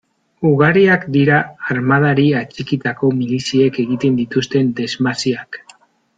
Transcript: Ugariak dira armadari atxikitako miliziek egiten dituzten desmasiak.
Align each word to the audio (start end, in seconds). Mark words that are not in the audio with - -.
Ugariak 0.51 1.03
dira 1.15 1.41
armadari 1.73 2.25
atxikitako 2.39 3.11
miliziek 3.19 3.79
egiten 3.85 4.19
dituzten 4.23 4.73
desmasiak. 4.81 5.63